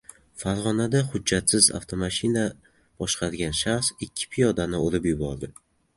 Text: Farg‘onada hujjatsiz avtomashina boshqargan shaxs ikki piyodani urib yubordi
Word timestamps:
Farg‘onada 0.43 1.01
hujjatsiz 1.09 1.67
avtomashina 1.81 2.45
boshqargan 3.03 3.55
shaxs 3.61 3.93
ikki 4.09 4.31
piyodani 4.33 4.85
urib 4.87 5.07
yubordi 5.13 5.53